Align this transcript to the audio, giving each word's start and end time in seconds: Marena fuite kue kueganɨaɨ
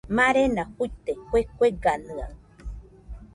Marena 0.15 0.63
fuite 0.73 1.13
kue 1.27 1.41
kueganɨaɨ 1.57 2.33